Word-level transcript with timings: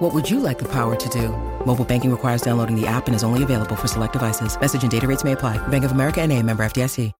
What 0.00 0.14
would 0.14 0.30
you 0.30 0.40
like 0.40 0.58
the 0.58 0.68
power 0.68 0.96
to 0.96 1.08
do? 1.10 1.28
Mobile 1.66 1.84
banking 1.84 2.10
requires 2.10 2.40
downloading 2.40 2.74
the 2.74 2.86
app 2.86 3.06
and 3.06 3.14
is 3.14 3.22
only 3.22 3.42
available 3.42 3.76
for 3.76 3.86
select 3.86 4.14
devices. 4.14 4.58
Message 4.58 4.82
and 4.82 4.90
data 4.90 5.06
rates 5.06 5.24
may 5.24 5.32
apply. 5.32 5.58
Bank 5.68 5.84
of 5.84 5.92
America 5.92 6.22
and 6.22 6.32
a 6.32 6.42
member 6.42 6.64
FDIC. 6.64 7.12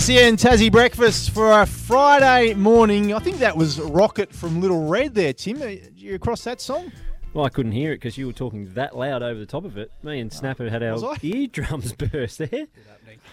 SEN 0.00 0.36
Tassie 0.36 0.72
Breakfast 0.72 1.30
for 1.30 1.52
a 1.52 1.66
Friday 1.66 2.54
morning. 2.54 3.14
I 3.14 3.20
think 3.20 3.38
that 3.38 3.56
was 3.56 3.80
Rocket 3.80 4.32
from 4.32 4.60
Little 4.60 4.88
Red 4.88 5.14
there, 5.14 5.32
Tim. 5.32 5.62
Uh, 5.62 5.66
Are 5.66 5.70
you 5.96 6.16
across 6.16 6.42
that 6.44 6.60
song? 6.60 6.90
Well, 7.32 7.44
I 7.44 7.48
couldn't 7.48 7.72
hear 7.72 7.92
it 7.92 7.96
because 7.96 8.18
you 8.18 8.26
were 8.26 8.32
talking 8.32 8.74
that 8.74 8.96
loud 8.96 9.22
over 9.22 9.38
the 9.38 9.46
top 9.46 9.64
of 9.64 9.78
it. 9.78 9.92
Me 10.02 10.18
and 10.18 10.32
Snapper 10.32 10.68
had 10.68 10.82
our 10.82 10.98
eardrums 11.22 11.92
burst 12.10 12.38
there. 12.38 12.66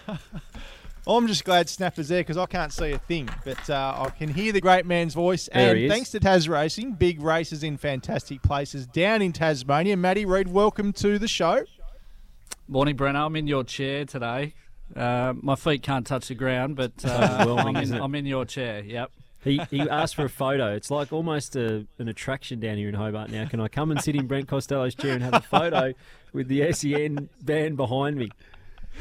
I'm 1.08 1.26
just 1.26 1.46
glad 1.46 1.70
Snapper's 1.70 2.08
there 2.08 2.20
because 2.20 2.36
I 2.36 2.44
can't 2.44 2.70
see 2.70 2.92
a 2.92 2.98
thing, 2.98 3.30
but 3.42 3.70
uh, 3.70 3.94
I 4.06 4.10
can 4.10 4.28
hear 4.28 4.52
the 4.52 4.60
great 4.60 4.84
man's 4.84 5.14
voice. 5.14 5.48
There 5.50 5.70
and 5.70 5.78
he 5.78 5.86
is. 5.86 5.90
thanks 5.90 6.10
to 6.10 6.20
Tas 6.20 6.48
Racing, 6.48 6.92
big 6.92 7.22
races 7.22 7.62
in 7.62 7.78
fantastic 7.78 8.42
places 8.42 8.86
down 8.86 9.22
in 9.22 9.32
Tasmania. 9.32 9.96
Matty 9.96 10.26
Reid, 10.26 10.48
welcome 10.48 10.92
to 10.92 11.18
the 11.18 11.26
show. 11.26 11.64
Morning, 12.68 12.94
Brenner. 12.94 13.20
I'm 13.20 13.36
in 13.36 13.46
your 13.46 13.64
chair 13.64 14.04
today. 14.04 14.52
Uh, 14.94 15.32
my 15.40 15.54
feet 15.54 15.82
can't 15.82 16.06
touch 16.06 16.28
the 16.28 16.34
ground, 16.34 16.76
but 16.76 16.92
uh, 17.06 17.56
I'm, 17.58 17.76
in. 17.76 17.94
I'm 17.94 18.14
in 18.14 18.26
your 18.26 18.44
chair. 18.44 18.84
Yep. 18.84 19.10
He, 19.42 19.62
he 19.70 19.80
asked 19.80 20.14
for 20.14 20.26
a 20.26 20.28
photo. 20.28 20.74
It's 20.74 20.90
like 20.90 21.10
almost 21.10 21.56
a, 21.56 21.86
an 21.98 22.08
attraction 22.08 22.60
down 22.60 22.76
here 22.76 22.88
in 22.90 22.94
Hobart 22.94 23.30
now. 23.30 23.46
Can 23.46 23.60
I 23.60 23.68
come 23.68 23.90
and 23.90 23.98
sit 24.02 24.14
in 24.14 24.26
Brent 24.26 24.46
Costello's 24.46 24.94
chair 24.94 25.14
and 25.14 25.22
have 25.22 25.32
a 25.32 25.40
photo 25.40 25.94
with 26.34 26.48
the 26.48 26.70
SEN 26.70 27.30
band 27.40 27.78
behind 27.78 28.16
me? 28.16 28.30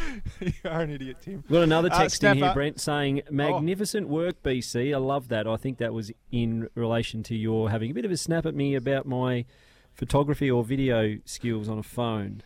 You're 0.39 0.73
an 0.73 0.89
idiot, 0.91 1.17
Tim. 1.21 1.43
We've 1.47 1.51
got 1.51 1.63
another 1.63 1.89
Uh, 1.91 1.99
text 1.99 2.23
in 2.23 2.37
here. 2.37 2.53
Brent, 2.53 2.79
saying, 2.79 3.21
Magnificent 3.29 4.07
work, 4.07 4.41
BC. 4.43 4.93
I 4.93 4.97
love 4.97 5.27
that. 5.29 5.47
I 5.47 5.57
think 5.57 5.77
that 5.79 5.93
was 5.93 6.11
in 6.31 6.69
relation 6.75 7.23
to 7.23 7.35
your 7.35 7.69
having 7.69 7.91
a 7.91 7.93
bit 7.93 8.05
of 8.05 8.11
a 8.11 8.17
snap 8.17 8.45
at 8.45 8.55
me 8.55 8.75
about 8.75 9.05
my 9.05 9.45
photography 9.93 10.49
or 10.49 10.63
video 10.63 11.17
skills 11.25 11.67
on 11.67 11.77
a 11.79 11.83
phone. 11.83 12.41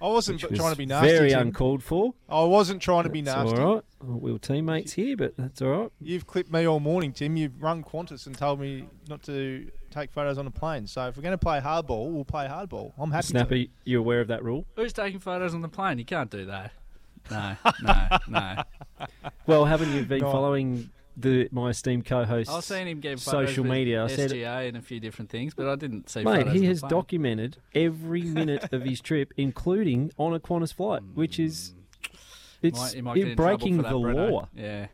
I 0.00 0.08
wasn't 0.08 0.42
which 0.42 0.50
was 0.50 0.58
trying 0.58 0.72
to 0.72 0.78
be 0.78 0.86
nasty. 0.86 1.08
Very 1.08 1.30
Tim. 1.30 1.40
uncalled 1.48 1.82
for. 1.82 2.14
I 2.28 2.42
wasn't 2.44 2.82
trying 2.82 3.04
to 3.04 3.08
be 3.10 3.20
That's 3.22 3.44
nasty. 3.50 3.60
all 3.62 3.74
right. 3.76 3.84
We 4.02 4.30
were 4.32 4.38
teammates 4.38 4.92
here, 4.92 5.16
but 5.16 5.34
that's 5.36 5.62
all 5.62 5.68
right. 5.68 5.90
You've 6.00 6.26
clipped 6.26 6.52
me 6.52 6.66
all 6.66 6.80
morning, 6.80 7.12
Tim. 7.12 7.36
You've 7.36 7.60
rung 7.62 7.82
Qantas 7.82 8.26
and 8.26 8.36
told 8.36 8.60
me 8.60 8.84
not 9.08 9.22
to 9.24 9.70
take 9.90 10.12
photos 10.12 10.36
on 10.38 10.46
a 10.46 10.50
plane. 10.50 10.86
So 10.86 11.06
if 11.08 11.16
we're 11.16 11.22
going 11.22 11.32
to 11.32 11.38
play 11.38 11.60
hardball, 11.60 12.10
we'll 12.12 12.24
play 12.26 12.46
hardball. 12.46 12.92
I'm 12.98 13.10
happy 13.10 13.28
Snappy, 13.28 13.66
to. 13.66 13.72
you 13.84 13.98
aware 13.98 14.20
of 14.20 14.28
that 14.28 14.44
rule? 14.44 14.66
Who's 14.76 14.92
taking 14.92 15.18
photos 15.18 15.54
on 15.54 15.62
the 15.62 15.68
plane? 15.68 15.98
You 15.98 16.04
can't 16.04 16.30
do 16.30 16.44
that. 16.46 16.72
No, 17.30 17.56
no, 17.82 18.06
no. 18.28 18.62
Well, 19.46 19.64
haven't 19.64 19.92
you 19.92 20.02
been 20.04 20.20
No. 20.20 20.30
following 20.30 20.90
the 21.16 21.48
my 21.50 21.70
esteemed 21.70 22.04
co-host? 22.04 22.50
I've 22.50 22.64
seen 22.64 22.86
him 22.86 23.00
get 23.00 23.18
social 23.18 23.64
media. 23.64 24.04
I 24.04 24.08
said, 24.08 24.30
SGA 24.30 24.68
and 24.68 24.76
a 24.76 24.82
few 24.82 25.00
different 25.00 25.30
things, 25.30 25.54
but 25.54 25.68
I 25.68 25.76
didn't 25.76 26.08
see 26.10 26.22
mate, 26.22 26.48
he 26.48 26.66
has 26.66 26.82
documented 26.82 27.56
every 27.74 28.22
minute 28.22 28.72
of 28.72 28.82
his 28.82 29.00
trip, 29.00 29.32
including 29.36 30.12
on 30.18 30.34
a 30.34 30.40
Qantas 30.40 30.74
flight, 30.74 31.02
which 31.14 31.38
is 31.38 31.74
it's 32.62 32.78
Might- 32.78 32.94
you 32.96 33.02
might 33.02 33.16
it 33.18 33.36
breaking 33.36 33.78
that, 33.78 33.90
the 33.90 33.96
Breno. 33.98 34.30
law. 34.30 34.48
Yeah. 34.54 34.86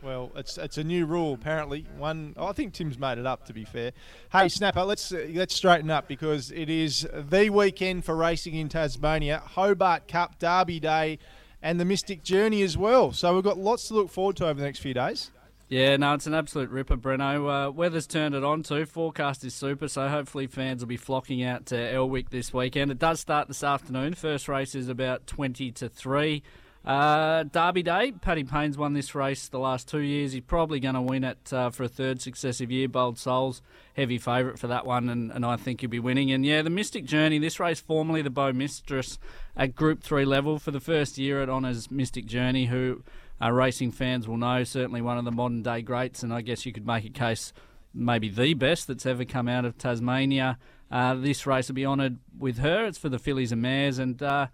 Well, 0.00 0.30
it's 0.36 0.56
it's 0.58 0.78
a 0.78 0.84
new 0.84 1.06
rule 1.06 1.34
apparently. 1.34 1.84
One, 1.96 2.34
I 2.38 2.52
think 2.52 2.72
Tim's 2.72 2.98
made 2.98 3.18
it 3.18 3.26
up. 3.26 3.46
To 3.46 3.52
be 3.52 3.64
fair, 3.64 3.90
hey 4.30 4.48
Snapper, 4.48 4.84
let's 4.84 5.12
uh, 5.12 5.26
let's 5.30 5.54
straighten 5.56 5.90
up 5.90 6.06
because 6.06 6.52
it 6.52 6.70
is 6.70 7.06
the 7.12 7.50
weekend 7.50 8.04
for 8.04 8.14
racing 8.14 8.54
in 8.54 8.68
Tasmania, 8.68 9.42
Hobart 9.44 10.06
Cup 10.06 10.38
Derby 10.38 10.78
Day, 10.78 11.18
and 11.62 11.80
the 11.80 11.84
Mystic 11.84 12.22
Journey 12.22 12.62
as 12.62 12.76
well. 12.76 13.12
So 13.12 13.34
we've 13.34 13.42
got 13.42 13.58
lots 13.58 13.88
to 13.88 13.94
look 13.94 14.08
forward 14.08 14.36
to 14.36 14.44
over 14.46 14.60
the 14.60 14.64
next 14.66 14.78
few 14.78 14.94
days. 14.94 15.32
Yeah, 15.68 15.98
no, 15.98 16.14
it's 16.14 16.26
an 16.26 16.32
absolute 16.32 16.70
ripper, 16.70 16.96
Breno. 16.96 17.66
Uh, 17.66 17.70
weather's 17.70 18.06
turned 18.06 18.34
it 18.34 18.42
on 18.42 18.62
too. 18.62 18.86
Forecast 18.86 19.44
is 19.44 19.52
super, 19.52 19.86
so 19.86 20.08
hopefully 20.08 20.46
fans 20.46 20.80
will 20.80 20.88
be 20.88 20.96
flocking 20.96 21.42
out 21.42 21.66
to 21.66 21.76
Elwick 21.76 22.30
this 22.30 22.54
weekend. 22.54 22.90
It 22.90 22.98
does 22.98 23.20
start 23.20 23.48
this 23.48 23.62
afternoon. 23.62 24.14
First 24.14 24.48
race 24.48 24.74
is 24.74 24.88
about 24.88 25.26
20 25.26 25.70
to 25.72 25.90
3. 25.90 26.42
Uh, 26.86 27.42
Derby 27.42 27.82
Day, 27.82 28.12
Paddy 28.12 28.44
Payne's 28.44 28.78
won 28.78 28.94
this 28.94 29.14
race 29.14 29.48
the 29.50 29.58
last 29.58 29.88
two 29.88 29.98
years. 29.98 30.32
He's 30.32 30.42
probably 30.42 30.80
going 30.80 30.94
to 30.94 31.02
win 31.02 31.22
it 31.22 31.52
uh, 31.52 31.68
for 31.68 31.82
a 31.82 31.88
third 31.88 32.22
successive 32.22 32.70
year. 32.70 32.88
Bold 32.88 33.18
Souls, 33.18 33.60
heavy 33.94 34.16
favourite 34.16 34.58
for 34.58 34.68
that 34.68 34.86
one, 34.86 35.10
and, 35.10 35.30
and 35.30 35.44
I 35.44 35.56
think 35.56 35.82
he'll 35.82 35.90
be 35.90 35.98
winning. 35.98 36.32
And 36.32 36.46
yeah, 36.46 36.62
the 36.62 36.70
Mystic 36.70 37.04
Journey, 37.04 37.38
this 37.38 37.60
race 37.60 37.78
formerly 37.78 38.22
the 38.22 38.30
Bow 38.30 38.52
Mistress 38.52 39.18
at 39.54 39.74
Group 39.74 40.02
3 40.02 40.24
level 40.24 40.58
for 40.58 40.70
the 40.70 40.80
first 40.80 41.18
year 41.18 41.42
it 41.42 41.50
honours 41.50 41.90
Mystic 41.90 42.24
Journey, 42.24 42.66
who 42.66 43.02
uh, 43.40 43.52
racing 43.52 43.92
fans 43.92 44.26
will 44.26 44.36
know, 44.36 44.64
certainly 44.64 45.00
one 45.00 45.18
of 45.18 45.24
the 45.24 45.32
modern 45.32 45.62
day 45.62 45.82
greats, 45.82 46.22
and 46.22 46.32
I 46.32 46.40
guess 46.40 46.66
you 46.66 46.72
could 46.72 46.86
make 46.86 47.04
a 47.04 47.10
case 47.10 47.52
maybe 47.94 48.28
the 48.28 48.54
best 48.54 48.86
that's 48.86 49.06
ever 49.06 49.24
come 49.24 49.48
out 49.48 49.64
of 49.64 49.78
Tasmania. 49.78 50.58
Uh, 50.90 51.14
this 51.14 51.46
race 51.46 51.68
will 51.68 51.74
be 51.74 51.86
honoured 51.86 52.18
with 52.38 52.58
her. 52.58 52.86
It's 52.86 52.98
for 52.98 53.08
the 53.08 53.18
fillies 53.18 53.52
and 53.52 53.62
mares, 53.62 53.98
and 53.98 54.22
uh, 54.22 54.46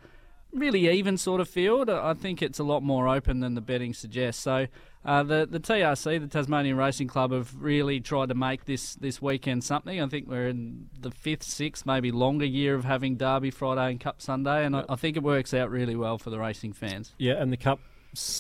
really 0.52 0.88
even 0.88 1.16
sort 1.16 1.40
of 1.40 1.48
field. 1.48 1.90
I 1.90 2.14
think 2.14 2.42
it's 2.42 2.58
a 2.58 2.64
lot 2.64 2.82
more 2.82 3.08
open 3.08 3.40
than 3.40 3.54
the 3.54 3.60
betting 3.60 3.94
suggests. 3.94 4.42
So 4.42 4.66
uh, 5.04 5.22
the 5.22 5.46
the 5.48 5.60
TRC, 5.60 6.20
the 6.20 6.26
Tasmanian 6.26 6.76
Racing 6.76 7.08
Club, 7.08 7.32
have 7.32 7.54
really 7.60 8.00
tried 8.00 8.30
to 8.30 8.34
make 8.34 8.64
this 8.64 8.94
this 8.96 9.20
weekend 9.20 9.62
something. 9.62 10.00
I 10.00 10.06
think 10.08 10.28
we're 10.28 10.48
in 10.48 10.88
the 10.98 11.10
fifth, 11.10 11.44
sixth, 11.44 11.84
maybe 11.86 12.10
longer 12.10 12.46
year 12.46 12.74
of 12.74 12.84
having 12.84 13.16
Derby 13.16 13.50
Friday 13.50 13.92
and 13.92 14.00
Cup 14.00 14.20
Sunday, 14.20 14.64
and 14.64 14.76
I, 14.76 14.84
I 14.88 14.96
think 14.96 15.16
it 15.16 15.22
works 15.22 15.52
out 15.54 15.70
really 15.70 15.96
well 15.96 16.18
for 16.18 16.30
the 16.30 16.38
racing 16.38 16.72
fans. 16.72 17.14
Yeah, 17.18 17.34
and 17.34 17.52
the 17.52 17.56
cup 17.56 17.80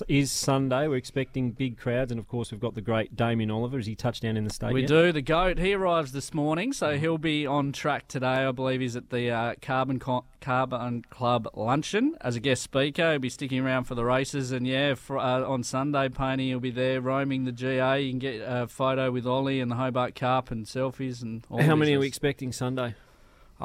is 0.08 0.30
Sunday. 0.30 0.88
We're 0.88 0.96
expecting 0.96 1.52
big 1.52 1.76
crowds, 1.78 2.10
and 2.10 2.18
of 2.18 2.28
course 2.28 2.50
we've 2.50 2.60
got 2.60 2.74
the 2.74 2.80
great 2.80 3.16
Damien 3.16 3.50
Oliver 3.50 3.78
as 3.78 3.86
he 3.86 3.94
touched 3.94 4.22
down 4.22 4.36
in 4.36 4.44
the 4.44 4.50
stadium. 4.50 4.74
We 4.74 4.86
do. 4.86 5.12
The 5.12 5.22
goat. 5.22 5.58
He 5.58 5.74
arrives 5.74 6.12
this 6.12 6.32
morning, 6.32 6.72
so 6.72 6.96
he'll 6.96 7.18
be 7.18 7.46
on 7.46 7.72
track 7.72 8.08
today. 8.08 8.26
I 8.26 8.52
believe 8.52 8.80
he's 8.80 8.96
at 8.96 9.10
the 9.10 9.30
uh, 9.30 9.54
Carbon 9.60 9.98
Co- 9.98 10.24
Carbon 10.40 11.02
Club 11.10 11.48
luncheon 11.54 12.16
as 12.20 12.36
a 12.36 12.40
guest 12.40 12.62
speaker. 12.62 13.12
He'll 13.12 13.18
be 13.18 13.28
sticking 13.28 13.60
around 13.60 13.84
for 13.84 13.94
the 13.94 14.04
races, 14.04 14.52
and 14.52 14.66
yeah, 14.66 14.94
for, 14.94 15.18
uh, 15.18 15.42
on 15.44 15.62
Sunday, 15.62 16.08
Pony 16.08 16.52
will 16.52 16.60
be 16.60 16.70
there 16.70 17.00
roaming 17.00 17.44
the 17.44 17.52
GA. 17.52 18.00
You 18.00 18.10
can 18.10 18.18
get 18.18 18.42
a 18.44 18.66
photo 18.66 19.10
with 19.10 19.26
Ollie 19.26 19.60
and 19.60 19.70
the 19.70 19.76
Hobart 19.76 20.14
Cup 20.14 20.50
and 20.50 20.66
selfies 20.66 21.22
and. 21.22 21.44
All 21.50 21.62
How 21.62 21.76
many 21.76 21.94
are 21.94 22.00
we 22.00 22.06
expecting 22.06 22.52
Sunday? 22.52 22.94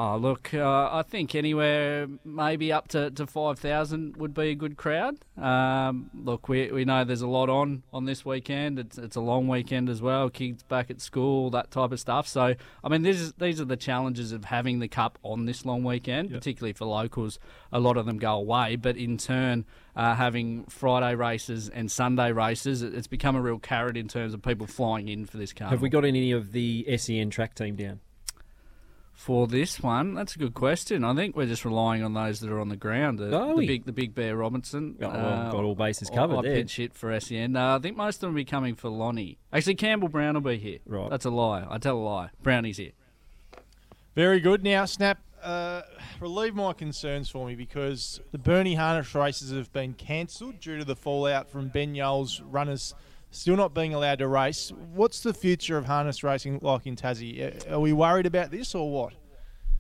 Oh, 0.01 0.15
look, 0.15 0.53
uh, 0.53 0.87
I 0.93 1.03
think 1.05 1.35
anywhere 1.35 2.07
maybe 2.23 2.71
up 2.71 2.87
to, 2.89 3.11
to 3.11 3.27
5,000 3.27 4.15
would 4.15 4.33
be 4.33 4.43
a 4.51 4.55
good 4.55 4.77
crowd. 4.77 5.17
Um, 5.37 6.09
look, 6.13 6.47
we, 6.47 6.71
we 6.71 6.85
know 6.85 7.03
there's 7.03 7.19
a 7.21 7.27
lot 7.27 7.49
on 7.49 7.83
on 7.91 8.05
this 8.05 8.23
weekend. 8.23 8.79
It's, 8.79 8.97
it's 8.97 9.17
a 9.17 9.19
long 9.19 9.49
weekend 9.49 9.89
as 9.89 10.01
well. 10.01 10.29
Kids 10.29 10.63
back 10.63 10.89
at 10.89 11.01
school, 11.01 11.49
that 11.49 11.69
type 11.71 11.91
of 11.91 11.99
stuff. 11.99 12.29
So, 12.29 12.55
I 12.81 12.87
mean, 12.87 13.01
this 13.01 13.19
is, 13.19 13.33
these 13.33 13.59
are 13.59 13.65
the 13.65 13.75
challenges 13.75 14.31
of 14.31 14.45
having 14.45 14.79
the 14.79 14.87
Cup 14.87 15.19
on 15.21 15.43
this 15.47 15.65
long 15.65 15.83
weekend, 15.83 16.31
particularly 16.31 16.71
for 16.71 16.85
locals. 16.85 17.37
A 17.73 17.79
lot 17.81 17.97
of 17.97 18.05
them 18.05 18.19
go 18.19 18.35
away, 18.35 18.77
but 18.77 18.95
in 18.95 19.17
turn, 19.17 19.65
uh, 19.97 20.15
having 20.15 20.63
Friday 20.69 21.13
races 21.15 21.67
and 21.67 21.91
Sunday 21.91 22.31
races, 22.31 22.83
it- 22.83 22.93
it's 22.93 23.07
become 23.07 23.35
a 23.35 23.41
real 23.41 23.59
carrot 23.59 23.97
in 23.97 24.07
terms 24.07 24.33
of 24.33 24.41
people 24.41 24.65
flying 24.65 25.09
in 25.09 25.25
for 25.25 25.35
this 25.35 25.51
carnival. 25.51 25.75
Have 25.75 25.81
we 25.81 25.89
got 25.89 26.05
any 26.05 26.31
of 26.31 26.53
the 26.53 26.85
SEN 26.95 27.29
track 27.31 27.53
team 27.53 27.75
down? 27.75 27.99
For 29.19 29.47
this 29.47 29.81
one, 29.81 30.13
that's 30.13 30.35
a 30.37 30.39
good 30.39 30.53
question. 30.53 31.03
I 31.03 31.13
think 31.13 31.35
we're 31.35 31.45
just 31.45 31.65
relying 31.65 32.03
on 32.03 32.13
those 32.13 32.39
that 32.39 32.49
are 32.49 32.59
on 32.61 32.69
the 32.69 32.77
ground. 32.77 33.19
The, 33.19 33.37
Are 33.37 33.53
the 33.53 33.67
big, 33.67 33.83
the 33.83 33.91
big 33.91 34.15
Bear 34.15 34.37
Robinson. 34.37 34.95
Oh, 35.01 35.09
well, 35.09 35.51
got 35.51 35.63
all 35.65 35.75
bases 35.75 36.09
I- 36.09 36.15
covered 36.15 36.37
I 36.37 36.41
there. 36.43 36.55
pitch 36.55 36.77
hit 36.77 36.93
for 36.93 37.19
SEN. 37.19 37.51
No, 37.51 37.75
I 37.75 37.79
think 37.79 37.97
most 37.97 38.15
of 38.15 38.21
them 38.21 38.29
will 38.31 38.37
be 38.37 38.45
coming 38.45 38.75
for 38.75 38.87
Lonnie. 38.87 39.37
Actually, 39.51 39.75
Campbell 39.75 40.07
Brown 40.07 40.35
will 40.35 40.41
be 40.41 40.57
here. 40.57 40.79
Right. 40.85 41.09
That's 41.09 41.25
a 41.25 41.29
lie. 41.31 41.67
I 41.69 41.77
tell 41.79 41.97
a 41.97 41.99
lie. 41.99 42.29
Brownie's 42.41 42.77
here. 42.77 42.91
Very 44.15 44.39
good. 44.39 44.63
Now, 44.63 44.85
Snap, 44.85 45.19
uh, 45.43 45.81
relieve 46.21 46.55
my 46.55 46.71
concerns 46.71 47.29
for 47.29 47.45
me 47.45 47.55
because 47.55 48.21
the 48.31 48.37
Burnie 48.37 48.75
Harness 48.75 49.13
races 49.13 49.51
have 49.51 49.73
been 49.73 49.95
cancelled 49.95 50.61
due 50.61 50.77
to 50.77 50.85
the 50.85 50.95
fallout 50.95 51.49
from 51.49 51.67
Ben 51.67 51.93
Yole's 51.93 52.39
runners 52.41 52.95
still 53.31 53.55
not 53.55 53.73
being 53.73 53.93
allowed 53.93 54.19
to 54.19 54.27
race. 54.27 54.71
What's 54.93 55.21
the 55.21 55.33
future 55.33 55.77
of 55.77 55.85
harness 55.85 56.23
racing 56.23 56.59
like 56.61 56.85
in 56.85 56.95
Tassie? 56.95 57.69
Are 57.71 57.79
we 57.79 57.93
worried 57.93 58.25
about 58.25 58.51
this 58.51 58.73
or 58.75 58.89
what? 58.91 59.13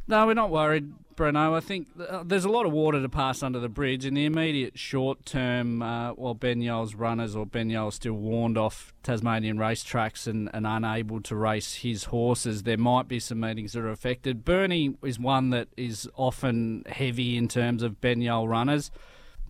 No, 0.07 0.25
we're 0.25 0.33
not 0.33 0.49
worried 0.49 0.91
Breno. 1.19 1.53
I 1.53 1.59
think 1.59 1.87
uh, 1.99 2.23
there's 2.25 2.45
a 2.45 2.49
lot 2.49 2.65
of 2.65 2.71
water 2.71 3.01
to 3.01 3.09
pass 3.09 3.43
under 3.43 3.59
the 3.59 3.69
bridge. 3.69 4.05
In 4.05 4.13
the 4.13 4.25
immediate 4.25 4.79
short 4.79 5.25
term, 5.25 5.81
uh, 5.81 6.13
while 6.13 6.33
Ben 6.33 6.61
Yole's 6.61 6.95
runners 6.95 7.35
or 7.35 7.45
Ben 7.45 7.69
Yole 7.69 7.91
still 7.91 8.13
warned 8.13 8.57
off 8.57 8.93
Tasmanian 9.03 9.57
racetracks 9.57 10.27
and, 10.27 10.49
and 10.53 10.65
unable 10.65 11.21
to 11.23 11.35
race 11.35 11.75
his 11.75 12.05
horses, 12.05 12.63
there 12.63 12.77
might 12.77 13.09
be 13.09 13.19
some 13.19 13.41
meetings 13.41 13.73
that 13.73 13.81
are 13.81 13.91
affected. 13.91 14.45
Burnie 14.45 14.95
is 15.03 15.19
one 15.19 15.49
that 15.49 15.67
is 15.75 16.09
often 16.15 16.85
heavy 16.87 17.37
in 17.37 17.49
terms 17.49 17.83
of 17.83 17.99
Ben 17.99 18.21
Yole 18.21 18.47
runners. 18.47 18.89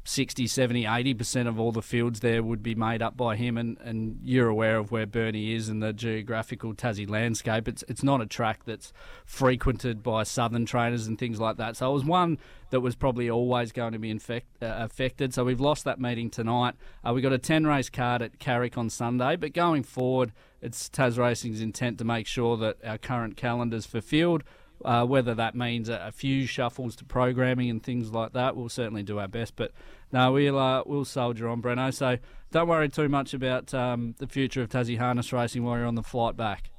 60, 0.04 0.48
70, 0.48 0.84
80% 0.84 1.48
of 1.48 1.60
all 1.60 1.72
the 1.72 1.82
fields 1.82 2.20
there 2.22 2.42
would 2.42 2.64
be 2.64 2.76
made 2.76 3.02
up 3.02 3.16
by 3.16 3.36
him. 3.36 3.58
And, 3.58 3.78
and 3.80 4.20
you're 4.24 4.48
aware 4.48 4.78
of 4.78 4.92
where 4.92 5.06
Burnie 5.06 5.54
is 5.54 5.70
in 5.70 5.80
the 5.80 5.94
geographical 5.94 6.74
Tassie 6.74 7.10
landscape. 7.10 7.68
It's, 7.68 7.84
it's 7.88 8.04
not 8.04 8.22
a 8.22 8.26
track 8.26 8.66
that's 8.66 8.94
frequented 9.26 10.02
by 10.02 10.24
southern 10.24 10.66
trainers 10.66 11.08
and 11.08 11.18
things 11.18 11.40
like 11.40 11.58
that. 11.58 11.78
So 11.78 11.90
it 11.90 11.94
was 11.94 12.06
one 12.06 12.38
that 12.72 12.82
was 12.82 12.96
probably 12.96 13.30
always 13.30 13.72
going 13.72 13.94
to 13.94 14.00
be 14.00 14.10
infect, 14.10 14.48
uh, 14.62 14.76
affected. 14.80 15.34
So 15.34 15.44
we've 15.44 15.60
lost 15.60 15.84
that 15.86 16.00
meeting 16.00 16.30
tonight. 16.30 16.76
Uh, 17.04 17.14
we've 17.14 17.24
got 17.24 17.34
a 17.34 17.38
10 17.38 17.66
race 17.66 17.90
card 17.90 18.22
at 18.22 18.40
Carrick 18.40 18.78
on 18.78 18.90
Sunday. 18.90 19.36
But 19.36 19.54
going 19.54 19.84
forward, 19.84 20.32
it's 20.62 20.90
Tas 20.90 21.18
Racing's 21.18 21.62
intent 21.62 21.98
to 22.00 22.04
make 22.04 22.28
sure 22.28 22.58
that 22.58 22.78
our 22.84 22.98
current 22.98 23.38
calendar's 23.38 23.86
fulfilled. 23.86 24.44
Uh, 24.84 25.06
whether 25.06 25.36
that 25.36 25.56
means 25.56 25.90
a, 25.90 26.06
a, 26.08 26.12
few 26.12 26.46
shuffles 26.46 26.96
to 26.96 27.04
programming 27.04 27.70
and 27.70 27.84
things 27.84 28.12
like 28.12 28.32
that, 28.32 28.56
we'll 28.56 28.70
certainly 28.70 29.04
do 29.04 29.20
our 29.20 29.28
best. 29.28 29.56
But 29.58 29.74
no, 30.12 30.32
we'll 30.32 30.58
uh, 30.58 30.84
we'll 30.86 31.04
soldier 31.04 31.50
on, 31.50 31.62
Breno. 31.62 31.94
So 31.94 32.18
don't 32.52 32.68
worry 32.68 32.88
too 32.88 33.10
much 33.10 33.34
about 33.34 33.74
um, 33.74 34.16
the 34.20 34.28
future 34.28 34.62
of 34.62 34.70
Tassie 34.70 34.98
harness 34.98 35.34
racing 35.34 35.64
while 35.64 35.78
you're 35.78 35.86
on 35.86 35.96
the 35.96 36.04
flight 36.04 36.38
back. 36.38 36.72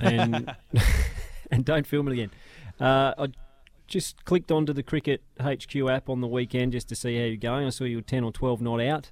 And 0.00 0.54
and 1.50 1.64
don't 1.64 1.86
film 1.86 2.08
it 2.08 2.12
again. 2.12 2.30
Uh, 2.80 3.14
I 3.18 3.28
just 3.88 4.24
clicked 4.24 4.52
onto 4.52 4.72
the 4.72 4.82
Cricket 4.82 5.22
HQ 5.40 5.74
app 5.88 6.08
on 6.08 6.20
the 6.20 6.28
weekend 6.28 6.72
just 6.72 6.88
to 6.90 6.94
see 6.94 7.18
how 7.18 7.24
you're 7.24 7.36
going. 7.36 7.66
I 7.66 7.70
saw 7.70 7.84
you 7.84 7.96
were 7.96 8.02
ten 8.02 8.24
or 8.24 8.32
twelve 8.32 8.62
not 8.62 8.80
out. 8.80 9.10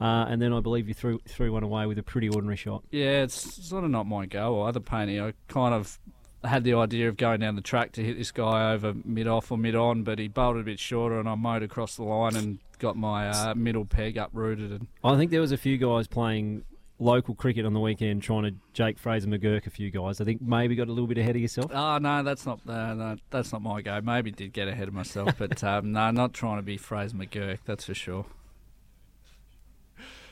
Uh, 0.00 0.24
and 0.30 0.40
then 0.40 0.52
I 0.52 0.60
believe 0.60 0.88
you 0.88 0.94
threw 0.94 1.18
threw 1.28 1.52
one 1.52 1.62
away 1.62 1.84
with 1.86 1.98
a 1.98 2.02
pretty 2.02 2.28
ordinary 2.28 2.56
shot. 2.56 2.84
Yeah, 2.90 3.22
it's 3.22 3.66
sort 3.66 3.84
of 3.84 3.90
not 3.90 4.06
my 4.06 4.24
go 4.24 4.62
either, 4.62 4.80
Painty. 4.80 5.20
I 5.20 5.34
kind 5.48 5.74
of 5.74 5.98
had 6.44 6.64
the 6.64 6.74
idea 6.74 7.08
of 7.08 7.16
going 7.16 7.40
down 7.40 7.56
the 7.56 7.62
track 7.62 7.92
to 7.92 8.04
hit 8.04 8.16
this 8.16 8.30
guy 8.30 8.72
over 8.72 8.94
mid 9.04 9.26
off 9.26 9.50
or 9.50 9.58
mid 9.58 9.74
on, 9.74 10.02
but 10.02 10.18
he 10.18 10.28
bowled 10.28 10.56
a 10.56 10.62
bit 10.62 10.78
shorter, 10.78 11.18
and 11.18 11.28
I 11.28 11.34
mowed 11.34 11.62
across 11.62 11.96
the 11.96 12.04
line 12.04 12.36
and 12.36 12.58
got 12.78 12.96
my 12.96 13.28
uh, 13.28 13.54
middle 13.54 13.84
peg 13.84 14.16
uprooted. 14.16 14.72
And 14.72 14.86
I 15.04 15.16
think 15.16 15.30
there 15.30 15.40
was 15.40 15.52
a 15.52 15.58
few 15.58 15.76
guys 15.76 16.06
playing 16.06 16.64
local 16.98 17.34
cricket 17.34 17.64
on 17.64 17.72
the 17.72 17.80
weekend 17.80 18.22
trying 18.22 18.42
to 18.42 18.54
Jake 18.72 18.98
Fraser 18.98 19.26
McGurk 19.26 19.66
a 19.66 19.70
few 19.70 19.90
guys. 19.90 20.20
I 20.20 20.24
think 20.24 20.42
maybe 20.42 20.74
got 20.76 20.88
a 20.88 20.92
little 20.92 21.06
bit 21.06 21.18
ahead 21.18 21.34
of 21.34 21.42
yourself. 21.42 21.70
Oh 21.74 21.98
no, 21.98 22.22
that's 22.22 22.46
not 22.46 22.60
uh, 22.68 22.94
no, 22.94 23.16
that's 23.30 23.52
not 23.52 23.62
my 23.62 23.82
go. 23.82 24.00
Maybe 24.00 24.30
did 24.30 24.52
get 24.52 24.68
ahead 24.68 24.88
of 24.88 24.94
myself, 24.94 25.34
but 25.38 25.62
um, 25.64 25.92
no, 25.92 26.10
not 26.10 26.32
trying 26.32 26.56
to 26.56 26.62
be 26.62 26.76
Fraser 26.76 27.16
McGurk. 27.16 27.58
That's 27.64 27.84
for 27.84 27.94
sure. 27.94 28.26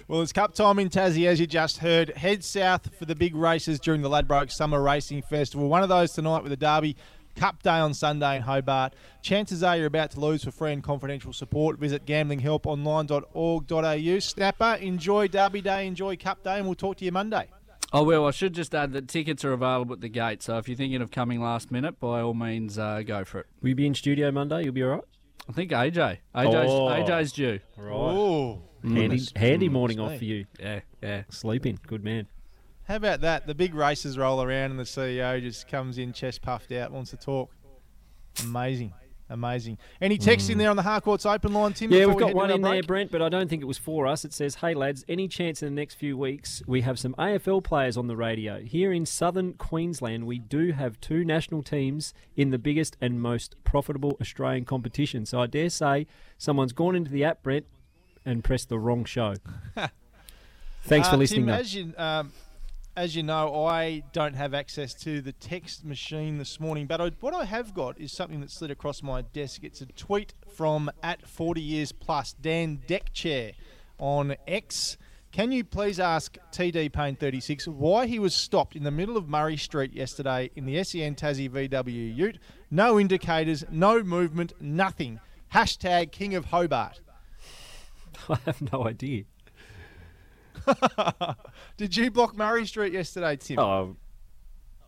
Well, 0.09 0.23
it's 0.23 0.33
cup 0.33 0.55
time 0.55 0.79
in 0.79 0.89
Tassie, 0.89 1.27
as 1.27 1.39
you 1.39 1.47
just 1.47 1.77
heard. 1.77 2.17
Head 2.17 2.43
south 2.43 2.97
for 2.97 3.05
the 3.05 3.15
big 3.15 3.35
races 3.35 3.79
during 3.79 4.01
the 4.01 4.09
Ladbroke 4.09 4.51
Summer 4.51 4.81
Racing 4.81 5.21
Festival. 5.21 5.69
One 5.69 5.83
of 5.83 5.91
those 5.91 6.15
tonight 6.15 6.43
with 6.43 6.49
the 6.49 6.57
Derby. 6.57 6.97
Cup 7.37 7.63
Day 7.63 7.79
on 7.79 7.93
Sunday 7.93 8.37
in 8.37 8.43
Hobart. 8.43 8.95
Chances 9.23 9.63
are 9.63 9.77
you're 9.77 9.85
about 9.87 10.11
to 10.13 10.21
lose 10.21 10.43
for 10.43 10.51
free 10.51 10.73
and 10.73 10.83
confidential 10.83 11.35
support. 11.35 11.79
Visit 11.79 12.07
gamblinghelponline.org.au. 12.07 14.19
Snapper, 14.19 14.79
enjoy 14.81 15.29
Derby 15.29 15.61
Day, 15.61 15.87
enjoy 15.87 16.17
Cup 16.17 16.43
Day, 16.43 16.57
and 16.57 16.65
we'll 16.65 16.75
talk 16.75 16.97
to 16.97 17.05
you 17.05 17.13
Monday. 17.13 17.49
Oh, 17.93 18.03
well, 18.03 18.27
I 18.27 18.31
should 18.33 18.55
just 18.55 18.75
add 18.75 18.95
that 18.95 19.09
tickets 19.09 19.45
are 19.45 19.53
available 19.53 19.93
at 19.93 20.01
the 20.01 20.09
gate, 20.09 20.43
so 20.43 20.57
if 20.57 20.69
you're 20.69 20.77
thinking 20.77 21.03
of 21.03 21.11
coming 21.11 21.39
last 21.41 21.71
minute, 21.71 22.01
by 22.01 22.23
all 22.23 22.35
means, 22.35 22.79
uh, 22.79 23.03
go 23.03 23.25
for 23.25 23.41
it. 23.41 23.47
Will 23.61 23.69
you 23.69 23.75
be 23.77 23.87
in 23.87 23.95
studio 23.95 24.33
Monday? 24.33 24.65
You'll 24.65 24.73
be 24.73 24.83
all 24.83 24.91
right? 24.91 25.05
I 25.49 25.53
think 25.53 25.71
AJ. 25.71 26.19
AJ's, 26.35 26.71
oh. 26.71 26.89
AJ's 26.89 27.31
due. 27.31 27.61
Right. 27.77 27.95
Oh. 27.95 28.68
Handy, 28.83 29.23
handy 29.37 29.69
morning 29.69 30.01
off 30.01 30.19
for 30.19 30.25
you. 30.25 30.47
Yeah, 30.59 30.81
yeah. 31.03 31.23
Sleeping. 31.31 31.79
Good 31.87 32.05
man. 32.05 32.27
How 32.85 32.97
about 32.97 33.21
that? 33.21 33.47
The 33.47 33.55
big 33.55 33.75
races 33.75 34.17
roll 34.17 34.43
around 34.43 34.71
and 34.71 34.81
the 34.81 34.85
CEO 34.85 35.41
just 35.43 35.69
comes 35.69 35.99
in, 35.99 36.13
chest 36.13 36.41
puffed 36.41 36.73
out, 36.73 36.91
wants 36.91 37.11
to 37.11 37.17
talk. 37.19 37.51
Amazing. 38.43 38.95
Amazing. 39.31 39.77
Any 40.01 40.17
text 40.17 40.49
mm. 40.49 40.53
in 40.53 40.59
there 40.59 40.71
on 40.71 40.77
the 40.77 40.83
Harcourts 40.83 41.27
open 41.27 41.53
line, 41.53 41.75
Tim? 41.75 41.93
Yeah, 41.93 42.07
we've 42.07 42.17
got 42.17 42.29
we 42.29 42.35
one 42.35 42.51
in 42.51 42.63
there, 42.63 42.83
Brent, 42.83 43.11
but 43.11 43.21
I 43.21 43.29
don't 43.29 43.49
think 43.49 43.61
it 43.61 43.67
was 43.67 43.77
for 43.77 44.07
us. 44.07 44.25
It 44.25 44.33
says, 44.33 44.57
Hey 44.57 44.73
lads, 44.73 45.05
any 45.07 45.29
chance 45.29 45.63
in 45.63 45.75
the 45.75 45.79
next 45.79 45.97
few 45.97 46.17
weeks 46.17 46.63
we 46.67 46.81
have 46.81 46.99
some 46.99 47.15
AFL 47.19 47.63
players 47.63 47.99
on 47.99 48.07
the 48.07 48.17
radio? 48.17 48.61
Here 48.61 48.91
in 48.91 49.05
southern 49.05 49.53
Queensland, 49.55 50.27
we 50.27 50.39
do 50.39 50.73
have 50.73 50.99
two 51.01 51.25
national 51.25 51.63
teams 51.63 52.15
in 52.37 52.51
the 52.51 52.59
biggest 52.59 52.97
and 53.03 53.21
most 53.21 53.55
profitable 53.65 54.17
Australian 54.19 54.65
competition. 54.65 55.27
So 55.27 55.43
I 55.43 55.47
dare 55.47 55.69
say 55.69 56.07
someone's 56.39 56.73
gone 56.73 56.97
into 56.97 57.11
the 57.11 57.25
app, 57.25 57.43
Brent, 57.43 57.67
and 58.29 58.45
pressed 58.45 58.69
the 58.69 58.79
wrong 58.79 59.05
show. 59.05 59.35
Thanks 60.83 61.09
uh, 61.09 61.13
for 61.13 61.17
listening. 61.17 61.47
Tim, 61.47 61.55
as 61.55 61.75
you, 61.75 61.95
um, 61.97 62.33
as 62.95 63.17
you 63.17 63.23
know, 63.23 63.65
I 63.65 64.03
don't 64.13 64.35
have 64.35 64.53
access 64.53 64.93
to 64.95 65.23
the 65.23 65.33
text 65.33 65.85
machine 65.85 66.37
this 66.37 66.61
morning, 66.61 66.87
but 66.87 67.01
I, 67.01 67.11
what 67.21 67.35
I 67.35 67.47
have 67.47 67.73
got 67.73 67.99
is 67.99 68.13
something 68.13 68.41
that 68.41 68.51
slid 68.51 68.71
across 68.71 69.03
my 69.03 69.23
desk. 69.23 69.65
It's 69.65 69.81
a 69.81 69.87
tweet 69.87 70.35
from 70.47 70.91
at 71.03 71.27
40 71.27 71.61
years 71.61 71.91
plus 71.91 72.35
Dan 72.35 72.83
Deckchair 72.87 73.55
on 73.99 74.37
X. 74.47 74.99
Can 75.33 75.51
you 75.53 75.65
please 75.65 75.99
ask 75.99 76.37
TD 76.53 76.93
Payne 76.93 77.17
36 77.17 77.67
why 77.69 78.07
he 78.07 78.19
was 78.19 78.35
stopped 78.35 78.77
in 78.77 78.83
the 78.83 78.91
middle 78.91 79.17
of 79.17 79.29
Murray 79.29 79.57
Street 79.57 79.93
yesterday 79.93 80.51
in 80.55 80.67
the 80.67 80.83
SEN 80.85 81.15
Tassie 81.15 81.51
VW 81.51 82.15
Ute? 82.15 82.39
No 82.71 83.01
indicators, 83.01 83.65
no 83.71 84.03
movement, 84.03 84.53
nothing. 84.61 85.19
Hashtag 85.55 86.13
King 86.13 86.35
of 86.35 86.47
Hobart. 86.47 87.01
I 88.31 88.38
have 88.47 88.73
no 88.73 88.87
idea. 88.87 89.25
Did 91.76 91.97
you 91.97 92.11
block 92.11 92.37
Murray 92.37 92.67
Street 92.67 92.93
yesterday, 92.93 93.37
Tim? 93.37 93.59
Oh, 93.59 93.97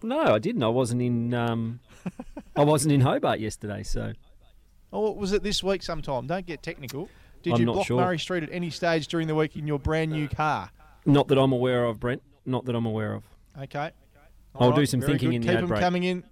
no, 0.02 0.34
I 0.34 0.38
didn't. 0.38 0.62
I 0.62 0.68
wasn't 0.68 1.02
in. 1.02 1.34
Um, 1.34 1.80
I 2.56 2.64
wasn't 2.64 2.92
in 2.92 3.00
Hobart 3.02 3.40
yesterday, 3.40 3.82
so. 3.82 4.12
Oh, 4.92 5.12
was 5.12 5.32
it 5.32 5.42
this 5.42 5.62
week 5.62 5.82
sometime? 5.82 6.26
Don't 6.26 6.46
get 6.46 6.62
technical. 6.62 7.08
Did 7.42 7.54
I'm 7.54 7.60
you 7.60 7.66
block 7.66 7.86
sure. 7.86 8.00
Murray 8.00 8.18
Street 8.18 8.42
at 8.42 8.50
any 8.52 8.70
stage 8.70 9.06
during 9.06 9.26
the 9.28 9.34
week 9.34 9.56
in 9.56 9.66
your 9.66 9.78
brand 9.78 10.10
new 10.10 10.28
car? 10.28 10.70
Not 11.06 11.28
that 11.28 11.38
I'm 11.38 11.52
aware 11.52 11.84
of, 11.84 12.00
Brent. 12.00 12.22
Not 12.44 12.64
that 12.66 12.74
I'm 12.74 12.86
aware 12.86 13.14
of. 13.14 13.24
Okay. 13.60 13.90
All 14.54 14.64
I'll 14.64 14.70
right, 14.70 14.76
do 14.80 14.86
some 14.86 15.00
thinking 15.00 15.30
good. 15.30 15.36
in 15.36 15.42
Keep 15.42 15.50
the 15.50 15.56
ad 15.56 15.62
them 15.62 15.68
break. 15.68 15.80
coming 15.80 16.02
in. 16.04 16.24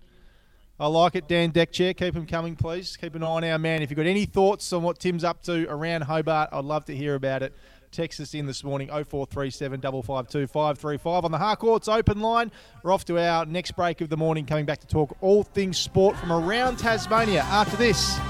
I 0.80 0.86
like 0.86 1.16
it, 1.16 1.26
Dan 1.26 1.50
Deckchair. 1.50 1.96
Keep 1.96 2.14
them 2.14 2.26
coming, 2.26 2.54
please. 2.54 2.96
Keep 2.96 3.16
an 3.16 3.24
eye 3.24 3.26
on 3.26 3.44
our 3.44 3.58
man. 3.58 3.82
If 3.82 3.90
you've 3.90 3.96
got 3.96 4.06
any 4.06 4.26
thoughts 4.26 4.72
on 4.72 4.84
what 4.84 5.00
Tim's 5.00 5.24
up 5.24 5.42
to 5.42 5.66
around 5.68 6.02
Hobart, 6.02 6.50
I'd 6.52 6.64
love 6.64 6.84
to 6.84 6.94
hear 6.94 7.16
about 7.16 7.42
it. 7.42 7.52
Text 7.90 8.20
us 8.20 8.32
in 8.34 8.46
this 8.46 8.62
morning 8.62 8.88
0437 8.88 9.80
552 9.80 10.46
535 10.46 11.24
on 11.24 11.32
the 11.32 11.38
Harcourts 11.38 11.88
open 11.88 12.20
line. 12.20 12.52
We're 12.84 12.92
off 12.92 13.04
to 13.06 13.18
our 13.18 13.44
next 13.44 13.72
break 13.72 14.00
of 14.02 14.08
the 14.08 14.16
morning, 14.16 14.46
coming 14.46 14.66
back 14.66 14.78
to 14.80 14.86
talk 14.86 15.16
all 15.20 15.42
things 15.42 15.78
sport 15.78 16.16
from 16.16 16.30
around 16.30 16.78
Tasmania 16.78 17.42
after 17.42 17.76
this. 17.76 18.20